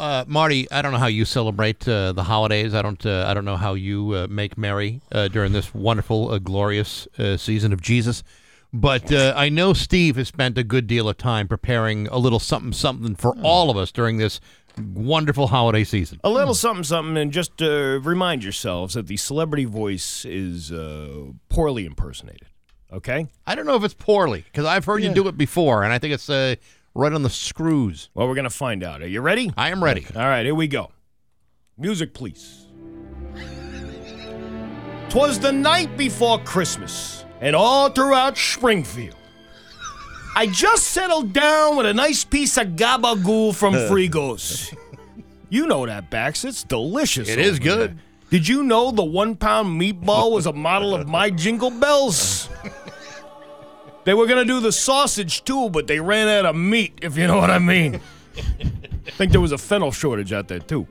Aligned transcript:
Uh, 0.00 0.24
Marty, 0.28 0.70
I 0.70 0.80
don't 0.80 0.92
know 0.92 0.98
how 0.98 1.08
you 1.08 1.24
celebrate 1.24 1.86
uh, 1.88 2.12
the 2.12 2.22
holidays. 2.22 2.72
I 2.72 2.82
don't. 2.82 3.04
Uh, 3.04 3.24
I 3.26 3.34
don't 3.34 3.44
know 3.44 3.56
how 3.56 3.74
you 3.74 4.12
uh, 4.12 4.26
make 4.30 4.56
merry 4.56 5.00
uh, 5.10 5.26
during 5.26 5.50
this 5.50 5.74
wonderful, 5.74 6.30
uh, 6.30 6.38
glorious 6.38 7.08
uh, 7.18 7.36
season 7.36 7.72
of 7.72 7.80
Jesus. 7.80 8.22
But 8.72 9.10
uh, 9.10 9.32
I 9.36 9.48
know 9.48 9.72
Steve 9.72 10.14
has 10.14 10.28
spent 10.28 10.56
a 10.56 10.62
good 10.62 10.86
deal 10.86 11.08
of 11.08 11.16
time 11.16 11.48
preparing 11.48 12.06
a 12.08 12.18
little 12.18 12.38
something, 12.38 12.72
something 12.72 13.16
for 13.16 13.34
all 13.42 13.70
of 13.70 13.76
us 13.76 13.90
during 13.90 14.18
this 14.18 14.40
wonderful 14.78 15.48
holiday 15.48 15.82
season. 15.82 16.20
A 16.22 16.30
little 16.30 16.54
something, 16.54 16.84
something, 16.84 17.16
and 17.16 17.32
just 17.32 17.60
uh, 17.60 17.98
remind 18.00 18.44
yourselves 18.44 18.94
that 18.94 19.08
the 19.08 19.16
celebrity 19.16 19.64
voice 19.64 20.24
is 20.24 20.70
uh, 20.70 21.32
poorly 21.48 21.86
impersonated. 21.86 22.46
Okay? 22.92 23.26
I 23.46 23.54
don't 23.54 23.66
know 23.66 23.76
if 23.76 23.84
it's 23.84 23.94
poorly 23.94 24.42
because 24.42 24.64
I've 24.64 24.84
heard 24.84 25.02
you 25.02 25.12
do 25.12 25.28
it 25.28 25.36
before, 25.36 25.82
and 25.82 25.92
I 25.92 25.98
think 25.98 26.14
it's 26.14 26.30
uh, 26.30 26.54
right 26.94 27.12
on 27.12 27.22
the 27.22 27.30
screws. 27.30 28.10
Well, 28.14 28.28
we're 28.28 28.34
going 28.34 28.44
to 28.44 28.50
find 28.50 28.82
out. 28.82 29.02
Are 29.02 29.06
you 29.08 29.20
ready? 29.20 29.52
I 29.56 29.70
am 29.70 29.82
ready. 29.82 30.06
All 30.14 30.22
right, 30.22 30.44
here 30.44 30.54
we 30.54 30.68
go. 30.68 30.90
Music, 31.76 32.12
please. 32.14 32.66
Twas 35.08 35.38
the 35.40 35.52
night 35.52 35.96
before 35.96 36.38
Christmas, 36.40 37.24
and 37.40 37.56
all 37.56 37.88
throughout 37.88 38.36
Springfield. 38.36 39.14
I 40.36 40.46
just 40.46 40.84
settled 40.88 41.32
down 41.32 41.76
with 41.76 41.86
a 41.86 41.94
nice 41.94 42.24
piece 42.24 42.56
of 42.58 42.68
gabagool 42.68 43.54
from 43.54 43.72
Frigos. 43.88 44.76
You 45.48 45.66
know 45.66 45.86
that, 45.86 46.10
Bax. 46.10 46.44
It's 46.44 46.62
delicious. 46.62 47.28
It 47.28 47.38
is 47.38 47.58
good. 47.58 47.92
there. 47.92 47.96
Did 48.30 48.46
you 48.46 48.62
know 48.62 48.90
the 48.90 49.02
one 49.02 49.34
pound 49.34 49.80
meatball 49.80 50.30
was 50.32 50.44
a 50.44 50.52
model 50.52 50.94
of 50.94 51.08
my 51.08 51.30
jingle 51.30 51.70
bells? 51.70 52.50
They 54.04 54.14
were 54.14 54.26
going 54.26 54.38
to 54.38 54.44
do 54.44 54.60
the 54.60 54.72
sausage 54.72 55.44
too, 55.44 55.70
but 55.70 55.86
they 55.86 56.00
ran 56.00 56.28
out 56.28 56.46
of 56.46 56.56
meat, 56.56 56.98
if 57.02 57.16
you 57.16 57.26
know 57.26 57.36
what 57.36 57.50
I 57.50 57.58
mean. 57.58 58.00
I 58.36 59.10
think 59.10 59.32
there 59.32 59.40
was 59.40 59.52
a 59.52 59.58
fennel 59.58 59.92
shortage 59.92 60.32
out 60.32 60.48
there 60.48 60.60
too. 60.60 60.86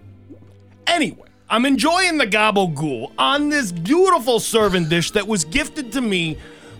Anyway, 0.86 1.28
I'm 1.50 1.66
enjoying 1.66 2.18
the 2.18 2.28
gabagool 2.28 3.12
on 3.18 3.50
this 3.50 3.72
beautiful 3.72 4.40
serving 4.40 4.90
dish 4.90 5.12
that 5.12 5.28
was 5.28 5.46
gifted 5.46 5.92
to 5.94 6.02
me 6.02 6.38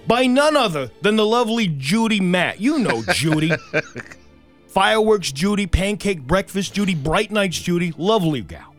by 0.08 0.26
none 0.26 0.56
other 0.56 0.90
than 1.02 1.16
the 1.16 1.26
lovely 1.26 1.68
Judy 1.68 2.20
Matt. 2.20 2.62
You 2.62 2.80
know 2.80 3.04
Judy. 3.14 3.52
Fireworks 4.68 5.32
Judy, 5.32 5.66
pancake 5.68 6.22
breakfast 6.22 6.74
Judy, 6.74 6.96
bright 6.96 7.32
nights 7.32 7.60
Judy, 7.60 7.94
lovely 7.98 8.42
gal. 8.42 8.76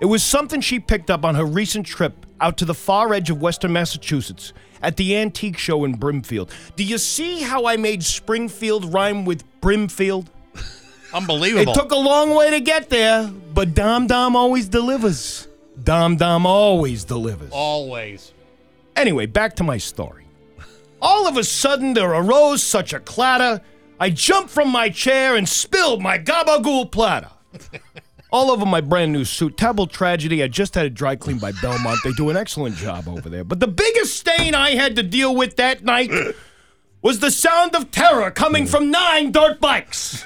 It 0.00 0.06
was 0.06 0.22
something 0.22 0.60
she 0.60 0.80
picked 0.80 1.10
up 1.10 1.24
on 1.24 1.34
her 1.34 1.44
recent 1.44 1.86
trip 1.86 2.26
out 2.40 2.56
to 2.58 2.64
the 2.64 2.74
far 2.74 3.12
edge 3.14 3.30
of 3.30 3.40
western 3.40 3.72
Massachusetts 3.72 4.52
at 4.82 4.96
the 4.96 5.16
antique 5.16 5.58
show 5.58 5.84
in 5.84 5.94
Brimfield. 5.94 6.50
Do 6.76 6.84
you 6.84 6.98
see 6.98 7.42
how 7.42 7.66
I 7.66 7.76
made 7.76 8.02
Springfield 8.02 8.92
rhyme 8.92 9.24
with 9.24 9.44
Brimfield? 9.60 10.30
Unbelievable. 11.14 11.72
It 11.72 11.74
took 11.74 11.92
a 11.92 11.96
long 11.96 12.34
way 12.34 12.50
to 12.50 12.60
get 12.60 12.88
there, 12.90 13.30
but 13.54 13.74
Dom 13.74 14.06
Dom 14.06 14.36
always 14.36 14.68
delivers. 14.68 15.48
Dom 15.82 16.16
Dom 16.16 16.46
always 16.46 17.04
delivers. 17.04 17.50
Always. 17.52 18.32
Anyway, 18.96 19.26
back 19.26 19.56
to 19.56 19.64
my 19.64 19.78
story. 19.78 20.26
All 21.00 21.26
of 21.26 21.36
a 21.36 21.44
sudden, 21.44 21.94
there 21.94 22.10
arose 22.10 22.62
such 22.62 22.92
a 22.92 23.00
clatter, 23.00 23.60
I 23.98 24.10
jumped 24.10 24.50
from 24.50 24.68
my 24.68 24.88
chair 24.88 25.36
and 25.36 25.48
spilled 25.48 26.02
my 26.02 26.18
gabagool 26.18 26.90
platter. 26.90 27.30
All 28.32 28.50
over 28.50 28.64
my 28.64 28.80
brand 28.80 29.12
new 29.12 29.26
suit. 29.26 29.58
Terrible 29.58 29.86
tragedy. 29.86 30.42
I 30.42 30.48
just 30.48 30.74
had 30.74 30.86
it 30.86 30.94
dry 30.94 31.16
cleaned 31.16 31.42
by 31.42 31.52
Belmont. 31.60 31.98
They 32.02 32.12
do 32.12 32.30
an 32.30 32.36
excellent 32.36 32.76
job 32.76 33.06
over 33.06 33.28
there. 33.28 33.44
But 33.44 33.60
the 33.60 33.68
biggest 33.68 34.16
stain 34.16 34.54
I 34.54 34.70
had 34.70 34.96
to 34.96 35.02
deal 35.02 35.36
with 35.36 35.56
that 35.56 35.84
night 35.84 36.10
was 37.02 37.18
the 37.18 37.30
sound 37.30 37.76
of 37.76 37.90
terror 37.90 38.30
coming 38.30 38.66
from 38.66 38.90
nine 38.90 39.32
dirt 39.32 39.60
bikes. 39.60 40.24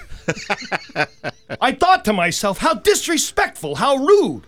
I 1.61 1.73
thought 1.73 2.05
to 2.05 2.13
myself, 2.13 2.59
how 2.59 2.75
disrespectful, 2.75 3.75
how 3.75 3.97
rude. 3.97 4.43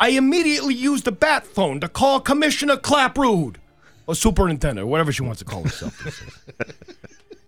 I 0.00 0.10
immediately 0.10 0.74
used 0.74 1.04
the 1.04 1.12
bat 1.12 1.46
phone 1.46 1.80
to 1.80 1.88
call 1.88 2.20
Commissioner 2.20 2.76
Clapprood, 2.76 3.56
or 4.06 4.14
superintendent, 4.14 4.88
whatever 4.88 5.12
she 5.12 5.22
wants 5.22 5.38
to 5.38 5.44
call 5.44 5.62
herself. 5.62 6.34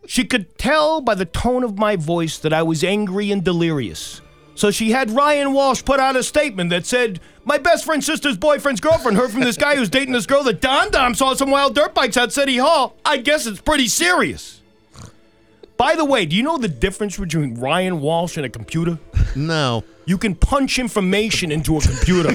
she 0.07 0.25
could 0.25 0.57
tell 0.59 1.01
by 1.01 1.15
the 1.15 1.25
tone 1.25 1.65
of 1.65 1.79
my 1.79 1.97
voice 1.97 2.39
that 2.39 2.53
I 2.53 2.63
was 2.63 2.85
angry 2.85 3.31
and 3.31 3.43
delirious. 3.43 4.21
So 4.57 4.71
she 4.71 4.91
had 4.91 5.11
Ryan 5.11 5.53
Walsh 5.53 5.85
put 5.85 6.01
out 6.01 6.17
a 6.17 6.23
statement 6.23 6.71
that 6.71 6.87
said, 6.87 7.21
My 7.45 7.59
best 7.59 7.85
friend's 7.85 8.07
sister's 8.07 8.39
boyfriend's 8.39 8.81
girlfriend 8.81 9.19
heard 9.19 9.31
from 9.31 9.41
this 9.43 9.59
guy 9.59 9.77
who's 9.77 9.91
dating 9.91 10.15
this 10.15 10.27
girl 10.27 10.43
that 10.45 10.63
Don 10.63 10.91
Dom 10.91 11.15
saw 11.15 11.35
some 11.35 11.51
wild 11.51 11.75
dirt 11.75 11.95
bikes 11.95 12.17
at 12.17 12.33
City 12.33 12.57
Hall. 12.57 12.97
I 13.05 13.19
guess 13.19 13.47
it's 13.47 13.61
pretty 13.61 13.87
serious. 13.87 14.63
By 15.77 15.95
the 15.95 16.07
way, 16.07 16.25
do 16.25 16.35
you 16.35 16.43
know 16.43 16.57
the 16.57 16.69
difference 16.69 17.19
between 17.19 17.57
Ryan 17.61 18.01
Walsh 18.01 18.39
and 18.39 18.47
a 18.47 18.49
computer? 18.49 18.99
No. 19.35 19.85
You 20.07 20.17
can 20.17 20.35
punch 20.35 20.79
information 20.79 21.53
into 21.53 21.77
a 21.77 21.81
computer. 21.83 22.31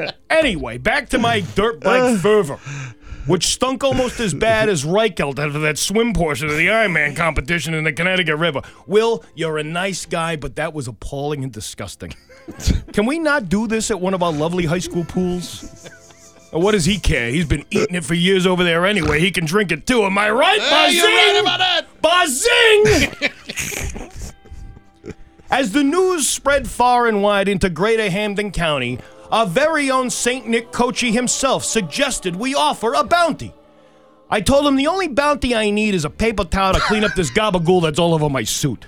anyway, 0.30 0.78
back 0.78 1.08
to 1.08 1.18
my 1.18 1.40
dirt 1.56 1.80
bike 1.80 2.20
fervor, 2.20 2.60
which 3.26 3.46
stunk 3.46 3.84
almost 3.84 4.20
as 4.20 4.34
bad 4.34 4.68
as 4.68 4.84
Reichelt 4.84 5.38
after 5.38 5.58
that 5.60 5.78
swim 5.78 6.12
portion 6.12 6.48
of 6.48 6.56
the 6.56 6.66
Ironman 6.68 7.16
competition 7.16 7.74
in 7.74 7.84
the 7.84 7.92
Connecticut 7.92 8.36
River. 8.36 8.62
Will, 8.86 9.24
you're 9.34 9.58
a 9.58 9.64
nice 9.64 10.06
guy, 10.06 10.36
but 10.36 10.56
that 10.56 10.72
was 10.72 10.88
appalling 10.88 11.42
and 11.42 11.52
disgusting. 11.52 12.14
Can 12.92 13.06
we 13.06 13.18
not 13.18 13.48
do 13.48 13.66
this 13.66 13.90
at 13.90 14.00
one 14.00 14.14
of 14.14 14.22
our 14.22 14.32
lovely 14.32 14.64
high 14.64 14.78
school 14.78 15.04
pools? 15.04 15.88
What 16.52 16.72
does 16.72 16.84
he 16.84 16.98
care? 16.98 17.28
He's 17.30 17.46
been 17.46 17.64
eating 17.70 17.96
it 17.96 18.04
for 18.04 18.14
years 18.14 18.46
over 18.46 18.64
there 18.64 18.86
anyway. 18.86 19.20
He 19.20 19.30
can 19.30 19.44
drink 19.44 19.72
it 19.72 19.86
too. 19.86 20.04
Am 20.04 20.16
I 20.16 20.30
right, 20.30 20.60
Hey, 20.60 20.92
you're 20.92 21.06
right 21.06 21.40
about 21.42 21.58
that. 21.58 21.86
Buzzing! 22.00 23.30
As 25.50 25.72
the 25.72 25.84
news 25.84 26.28
spread 26.28 26.68
far 26.68 27.06
and 27.06 27.22
wide 27.22 27.48
into 27.48 27.70
Greater 27.70 28.10
Hampden 28.10 28.50
County, 28.50 28.98
our 29.30 29.46
very 29.46 29.90
own 29.90 30.10
St. 30.10 30.46
Nick 30.46 30.72
Cocchi 30.72 31.12
himself 31.12 31.64
suggested 31.64 32.36
we 32.36 32.54
offer 32.54 32.94
a 32.94 33.04
bounty. 33.04 33.52
I 34.28 34.40
told 34.40 34.66
him 34.66 34.76
the 34.76 34.88
only 34.88 35.08
bounty 35.08 35.54
I 35.54 35.70
need 35.70 35.94
is 35.94 36.04
a 36.04 36.10
paper 36.10 36.44
towel 36.44 36.74
to 36.74 36.80
clean 36.80 37.04
up 37.04 37.14
this 37.14 37.30
gabagool 37.30 37.82
that's 37.82 37.98
all 37.98 38.14
over 38.14 38.28
my 38.28 38.42
suit. 38.42 38.86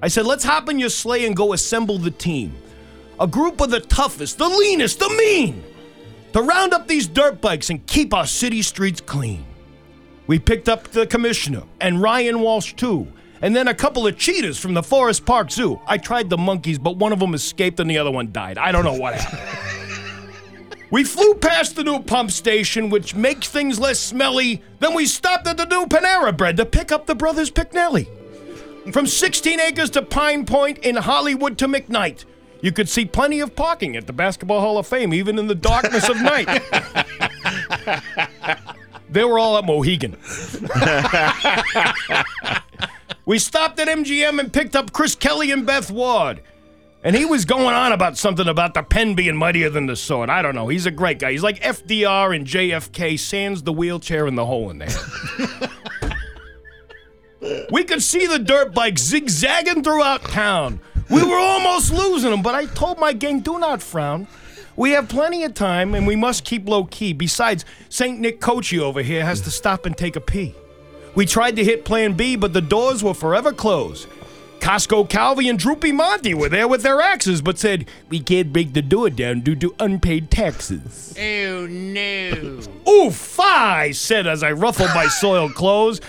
I 0.00 0.08
said, 0.08 0.26
let's 0.26 0.44
hop 0.44 0.68
in 0.68 0.78
your 0.78 0.90
sleigh 0.90 1.26
and 1.26 1.36
go 1.36 1.52
assemble 1.52 1.98
the 1.98 2.10
team. 2.10 2.54
A 3.20 3.26
group 3.26 3.60
of 3.60 3.70
the 3.70 3.80
toughest, 3.80 4.38
the 4.38 4.48
leanest, 4.48 4.98
the 4.98 5.08
mean, 5.10 5.62
to 6.32 6.42
round 6.42 6.72
up 6.72 6.88
these 6.88 7.06
dirt 7.06 7.40
bikes 7.40 7.70
and 7.70 7.86
keep 7.86 8.14
our 8.14 8.26
city 8.26 8.62
streets 8.62 9.00
clean. 9.00 9.44
We 10.26 10.38
picked 10.38 10.68
up 10.68 10.88
the 10.88 11.06
commissioner 11.06 11.62
and 11.80 12.00
Ryan 12.00 12.40
Walsh 12.40 12.74
too, 12.74 13.06
and 13.42 13.54
then 13.54 13.68
a 13.68 13.74
couple 13.74 14.06
of 14.06 14.16
cheetahs 14.16 14.58
from 14.58 14.72
the 14.72 14.82
Forest 14.82 15.26
Park 15.26 15.50
Zoo. 15.50 15.80
I 15.86 15.98
tried 15.98 16.30
the 16.30 16.38
monkeys, 16.38 16.78
but 16.78 16.96
one 16.96 17.12
of 17.12 17.18
them 17.18 17.34
escaped 17.34 17.80
and 17.80 17.90
the 17.90 17.98
other 17.98 18.10
one 18.10 18.32
died. 18.32 18.56
I 18.56 18.70
don't 18.70 18.84
know 18.84 18.94
what 18.94 19.14
happened. 19.14 20.30
we 20.92 21.02
flew 21.02 21.34
past 21.34 21.74
the 21.74 21.82
new 21.82 22.00
pump 22.00 22.30
station, 22.30 22.88
which 22.88 23.16
makes 23.16 23.48
things 23.48 23.80
less 23.80 23.98
smelly. 23.98 24.62
Then 24.78 24.94
we 24.94 25.06
stopped 25.06 25.48
at 25.48 25.56
the 25.56 25.66
new 25.66 25.86
Panera 25.86 26.34
Bread 26.34 26.56
to 26.56 26.64
pick 26.64 26.92
up 26.92 27.06
the 27.06 27.16
brothers 27.16 27.50
Picknelly. 27.50 28.06
From 28.92 29.06
16 29.06 29.60
acres 29.60 29.90
to 29.90 30.02
Pine 30.02 30.46
Point 30.46 30.78
in 30.78 30.96
Hollywood 30.96 31.58
to 31.58 31.66
McKnight. 31.66 32.24
You 32.60 32.70
could 32.70 32.88
see 32.88 33.04
plenty 33.04 33.40
of 33.40 33.56
parking 33.56 33.96
at 33.96 34.06
the 34.06 34.12
Basketball 34.12 34.60
Hall 34.60 34.78
of 34.78 34.86
Fame, 34.86 35.12
even 35.12 35.36
in 35.36 35.48
the 35.48 35.54
darkness 35.56 36.08
of 36.08 36.22
night. 36.22 36.46
they 39.10 39.24
were 39.24 39.40
all 39.40 39.58
at 39.58 39.64
Mohegan. 39.64 40.16
we 43.32 43.38
stopped 43.38 43.80
at 43.80 43.88
MGM 43.88 44.38
and 44.38 44.52
picked 44.52 44.76
up 44.76 44.92
Chris 44.92 45.14
Kelly 45.14 45.52
and 45.52 45.64
Beth 45.64 45.90
Ward. 45.90 46.42
And 47.02 47.16
he 47.16 47.24
was 47.24 47.46
going 47.46 47.74
on 47.74 47.92
about 47.92 48.18
something 48.18 48.46
about 48.46 48.74
the 48.74 48.82
pen 48.82 49.14
being 49.14 49.38
mightier 49.38 49.70
than 49.70 49.86
the 49.86 49.96
sword. 49.96 50.28
I 50.28 50.42
don't 50.42 50.54
know. 50.54 50.68
He's 50.68 50.84
a 50.84 50.90
great 50.90 51.18
guy. 51.18 51.32
He's 51.32 51.42
like 51.42 51.58
FDR 51.62 52.36
and 52.36 52.46
JFK, 52.46 53.18
sands 53.18 53.62
the 53.62 53.72
wheelchair 53.72 54.26
and 54.26 54.36
the 54.36 54.44
hole 54.44 54.68
in 54.68 54.76
there. 54.76 54.90
We 57.72 57.82
could 57.84 58.02
see 58.02 58.26
the 58.26 58.38
dirt 58.38 58.72
bike 58.74 58.98
zigzagging 58.98 59.82
throughout 59.82 60.22
town. 60.24 60.80
We 61.10 61.24
were 61.24 61.38
almost 61.38 61.90
losing 61.90 62.30
them, 62.30 62.42
but 62.42 62.54
I 62.54 62.66
told 62.66 62.98
my 63.00 63.14
gang, 63.14 63.40
do 63.40 63.58
not 63.58 63.82
frown. 63.82 64.28
We 64.76 64.90
have 64.90 65.08
plenty 65.08 65.42
of 65.42 65.54
time 65.54 65.94
and 65.94 66.06
we 66.06 66.16
must 66.16 66.44
keep 66.44 66.68
low 66.68 66.84
key. 66.84 67.14
Besides, 67.14 67.64
St. 67.88 68.20
Nick 68.20 68.40
Cocchi 68.40 68.78
over 68.78 69.02
here 69.02 69.24
has 69.24 69.40
to 69.40 69.50
stop 69.50 69.86
and 69.86 69.96
take 69.96 70.16
a 70.16 70.20
pee. 70.20 70.54
We 71.14 71.26
tried 71.26 71.56
to 71.56 71.64
hit 71.64 71.84
Plan 71.84 72.14
B, 72.14 72.36
but 72.36 72.52
the 72.52 72.60
doors 72.60 73.02
were 73.02 73.14
forever 73.14 73.52
closed. 73.52 74.08
Costco 74.60 75.10
Calvi 75.10 75.48
and 75.48 75.58
Droopy 75.58 75.90
Monty 75.90 76.34
were 76.34 76.48
there 76.48 76.68
with 76.68 76.82
their 76.82 77.00
axes, 77.00 77.42
but 77.42 77.58
said, 77.58 77.86
We 78.08 78.20
can't 78.20 78.52
break 78.52 78.72
the 78.72 78.80
door 78.80 79.10
down 79.10 79.40
due 79.40 79.56
to 79.56 79.74
unpaid 79.80 80.30
taxes. 80.30 81.14
Oh, 81.18 81.66
no. 81.66 82.60
Oof, 82.88 83.40
I 83.40 83.90
said 83.90 84.26
as 84.26 84.42
I 84.42 84.52
ruffled 84.52 84.90
my 84.94 85.06
soiled 85.20 85.54
clothes. 85.54 86.00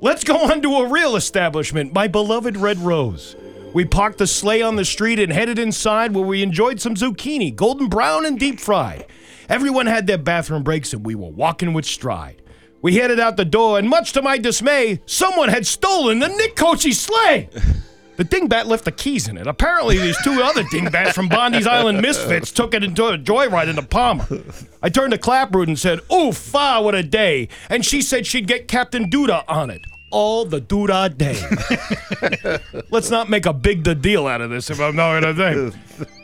Let's 0.00 0.22
go 0.22 0.36
on 0.36 0.62
to 0.62 0.76
a 0.76 0.88
real 0.88 1.16
establishment, 1.16 1.92
my 1.92 2.06
beloved 2.06 2.56
Red 2.56 2.78
Rose. 2.78 3.34
We 3.74 3.84
parked 3.84 4.18
the 4.18 4.28
sleigh 4.28 4.62
on 4.62 4.76
the 4.76 4.84
street 4.84 5.18
and 5.18 5.32
headed 5.32 5.58
inside 5.58 6.14
where 6.14 6.24
we 6.24 6.42
enjoyed 6.42 6.80
some 6.80 6.94
zucchini, 6.94 7.54
golden 7.54 7.88
brown 7.88 8.24
and 8.24 8.38
deep 8.38 8.60
fried. 8.60 9.06
Everyone 9.48 9.86
had 9.86 10.06
their 10.06 10.18
bathroom 10.18 10.62
breaks 10.62 10.92
and 10.92 11.04
we 11.04 11.16
were 11.16 11.30
walking 11.30 11.72
with 11.72 11.84
stride. 11.84 12.40
We 12.80 12.96
headed 12.96 13.18
out 13.18 13.36
the 13.36 13.44
door, 13.44 13.78
and 13.78 13.88
much 13.88 14.12
to 14.12 14.22
my 14.22 14.38
dismay, 14.38 15.00
someone 15.04 15.48
had 15.48 15.66
stolen 15.66 16.20
the 16.20 16.28
Nick 16.28 16.54
Cocchi 16.54 16.92
sleigh. 16.92 17.48
The 18.16 18.24
dingbat 18.24 18.66
left 18.66 18.84
the 18.84 18.92
keys 18.92 19.28
in 19.28 19.36
it. 19.36 19.46
Apparently, 19.46 19.96
these 19.98 20.16
two 20.24 20.42
other 20.42 20.64
dingbats 20.64 21.12
from 21.12 21.28
Bondi's 21.28 21.68
Island 21.68 22.02
Misfits 22.02 22.50
took 22.50 22.74
it 22.74 22.82
into 22.82 23.06
a 23.06 23.16
joyride 23.16 23.68
into 23.68 23.82
Palmer. 23.82 24.26
I 24.82 24.88
turned 24.88 25.12
to 25.12 25.18
Clapprood 25.18 25.68
and 25.68 25.78
said, 25.78 26.00
Oof, 26.12 26.54
ah, 26.54 26.80
what 26.80 26.96
a 26.96 27.04
day. 27.04 27.48
And 27.70 27.84
she 27.84 28.02
said 28.02 28.26
she'd 28.26 28.48
get 28.48 28.66
Captain 28.66 29.08
Duda 29.08 29.44
on 29.46 29.70
it. 29.70 29.82
All 30.10 30.44
the 30.44 30.60
Duda 30.60 31.16
day. 31.16 31.38
Let's 32.90 33.10
not 33.10 33.28
make 33.28 33.46
a 33.46 33.52
big 33.52 33.84
the 33.84 33.94
deal 33.94 34.26
out 34.26 34.40
of 34.40 34.50
this 34.50 34.70
if 34.70 34.80
I'm 34.80 34.96
not 34.96 35.20
gonna 35.20 35.34
think. 35.34 35.74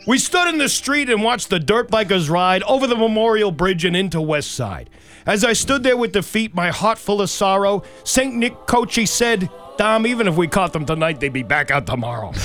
We 0.07 0.19
stood 0.19 0.49
in 0.49 0.59
the 0.59 0.69
street 0.69 1.11
and 1.11 1.23
watched 1.23 1.51
the 1.51 1.59
dirt 1.59 1.91
bikers 1.91 2.29
ride 2.31 2.63
over 2.65 2.87
the 2.87 2.97
Memorial 2.97 3.51
Bridge 3.51 3.85
and 3.85 3.97
into 3.97 4.21
West 4.21 4.53
Side. 4.53 4.91
As 5.27 5.45
I 5.45 5.55
stood 5.55 5.83
there 5.83 5.97
with 5.97 6.13
defeat, 6.13 6.55
my 6.55 6.71
heart 6.71 6.99
full 6.99 7.23
of 7.23 7.31
sorrow, 7.31 7.83
St. 8.05 8.35
Nick 8.35 8.67
Cocchi 8.67 9.07
said, 9.07 9.49
Dom, 9.79 10.07
even 10.07 10.29
if 10.29 10.37
we 10.37 10.47
caught 10.47 10.73
them 10.73 10.85
tonight, 10.85 11.21
they'd 11.21 11.33
be 11.33 11.43
back 11.43 11.71
out 11.71 11.87
tomorrow. 11.87 12.33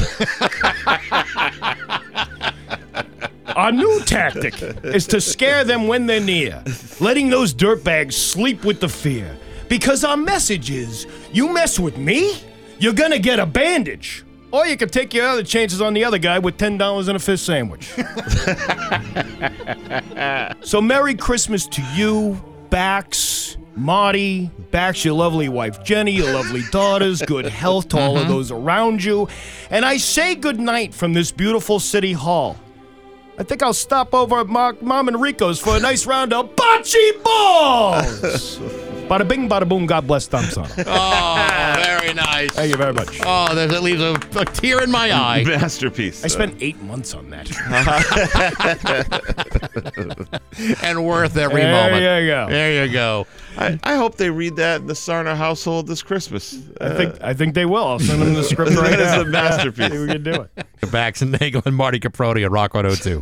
Our 3.55 3.71
new 3.73 3.99
tactic 4.05 4.61
is 4.83 5.05
to 5.07 5.19
scare 5.19 5.63
them 5.63 5.87
when 5.87 6.05
they're 6.05 6.21
near, 6.21 6.63
letting 6.99 7.29
those 7.29 7.53
dirtbags 7.53 8.13
sleep 8.13 8.63
with 8.63 8.79
the 8.79 8.87
fear. 8.87 9.37
Because 9.69 10.03
our 10.03 10.17
message 10.17 10.71
is 10.71 11.07
you 11.31 11.53
mess 11.53 11.79
with 11.79 11.97
me, 11.97 12.41
you're 12.79 12.93
gonna 12.93 13.19
get 13.19 13.39
a 13.39 13.45
bandage. 13.45 14.25
Or 14.51 14.65
you 14.65 14.75
can 14.77 14.89
take 14.89 15.13
your 15.13 15.27
other 15.27 15.43
chances 15.43 15.79
on 15.79 15.93
the 15.93 16.03
other 16.03 16.17
guy 16.17 16.39
with 16.39 16.57
$10 16.57 17.07
and 17.07 17.15
a 17.15 17.19
fish 17.19 17.41
sandwich. 17.41 17.93
so, 20.65 20.81
Merry 20.81 21.13
Christmas 21.13 21.67
to 21.67 21.83
you, 21.93 22.41
Bax, 22.71 23.57
Marty, 23.75 24.49
Bax, 24.71 25.05
your 25.05 25.13
lovely 25.13 25.49
wife 25.49 25.83
Jenny, 25.83 26.13
your 26.13 26.33
lovely 26.33 26.63
daughters, 26.71 27.21
good 27.21 27.45
health 27.45 27.89
to 27.89 27.99
all 27.99 28.15
of 28.15 28.23
mm-hmm. 28.23 28.31
those 28.31 28.51
around 28.51 29.03
you. 29.03 29.27
And 29.69 29.85
I 29.85 29.97
say 29.97 30.33
good 30.33 30.59
night 30.59 30.95
from 30.95 31.13
this 31.13 31.31
beautiful 31.31 31.79
city 31.79 32.13
hall. 32.13 32.57
I 33.37 33.43
think 33.43 33.61
I'll 33.61 33.73
stop 33.73 34.15
over 34.15 34.39
at 34.39 34.47
Mark, 34.47 34.81
Mom 34.81 35.07
and 35.07 35.21
Rico's 35.21 35.59
for 35.59 35.77
a 35.77 35.79
nice 35.79 36.07
round 36.07 36.33
of 36.33 36.55
bocce 36.55 37.23
balls. 37.23 38.59
bada 39.09 39.27
bing, 39.27 39.49
bada 39.49 39.67
boom. 39.67 39.85
God 39.85 40.07
bless 40.07 40.27
Tom 40.27 40.43
Son. 40.45 40.69
Oh, 40.91 41.75
very 41.83 42.13
nice. 42.13 42.51
Thank 42.53 42.71
you 42.71 42.77
very 42.77 42.93
much. 42.93 43.19
Oh, 43.23 43.53
there's, 43.53 43.71
that 43.71 43.83
leaves 43.83 44.01
a, 44.01 44.13
a 44.39 44.45
tear 44.45 44.83
in 44.83 44.91
my 44.91 45.11
eye. 45.11 45.43
Masterpiece. 45.45 46.23
I 46.23 46.27
spent 46.27 46.55
eight 46.61 46.81
months 46.81 47.13
on 47.13 47.29
that. 47.29 47.49
and 50.83 51.05
worth 51.05 51.37
every 51.37 51.61
There 51.61 51.71
moment. 51.71 52.01
There 52.01 52.21
you 52.21 52.27
go. 52.27 52.49
There 52.49 52.85
you 52.85 52.91
go. 52.91 53.27
I, 53.57 53.79
I 53.83 53.95
hope 53.95 54.15
they 54.15 54.29
read 54.29 54.55
that 54.57 54.81
in 54.81 54.87
the 54.87 54.95
Sarno 54.95 55.35
household 55.35 55.87
this 55.87 56.01
Christmas. 56.01 56.57
I 56.79 56.89
think 56.95 57.15
I 57.21 57.33
think 57.33 57.55
they 57.55 57.65
will. 57.65 57.85
I'll 57.85 57.99
send 57.99 58.21
them 58.21 58.33
the 58.33 58.43
script 58.43 58.71
right 58.75 58.91
that 58.91 58.99
is 58.99 59.11
now. 59.13 59.21
a 59.21 59.25
masterpiece. 59.25 59.91
We 59.91 60.07
can 60.07 60.23
do 60.23 60.41
it. 60.41 60.91
Bax 60.91 61.21
and 61.21 61.37
Nagel 61.39 61.61
and 61.65 61.75
Marty 61.75 61.99
Caproni 61.99 62.43
at 62.45 62.51
Rock 62.51 62.73
102. 62.73 63.17